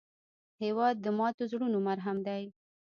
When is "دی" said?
2.27-2.43